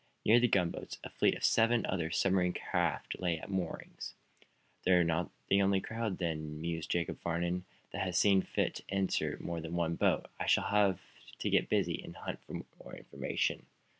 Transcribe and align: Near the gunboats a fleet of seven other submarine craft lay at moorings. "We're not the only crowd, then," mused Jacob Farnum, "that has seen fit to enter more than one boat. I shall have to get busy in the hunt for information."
Near 0.25 0.39
the 0.39 0.47
gunboats 0.47 0.97
a 1.03 1.11
fleet 1.11 1.35
of 1.35 1.43
seven 1.45 1.85
other 1.85 2.09
submarine 2.09 2.53
craft 2.53 3.19
lay 3.19 3.37
at 3.37 3.51
moorings. 3.51 4.15
"We're 4.83 5.03
not 5.03 5.29
the 5.47 5.61
only 5.61 5.79
crowd, 5.79 6.17
then," 6.17 6.59
mused 6.59 6.89
Jacob 6.89 7.19
Farnum, 7.19 7.65
"that 7.91 8.01
has 8.01 8.17
seen 8.17 8.41
fit 8.41 8.73
to 8.77 8.83
enter 8.89 9.37
more 9.39 9.61
than 9.61 9.75
one 9.75 9.93
boat. 9.93 10.25
I 10.39 10.47
shall 10.47 10.69
have 10.69 10.99
to 11.37 11.51
get 11.51 11.69
busy 11.69 11.93
in 11.93 12.13
the 12.13 12.19
hunt 12.19 12.39
for 12.79 12.95
information." 12.95 13.67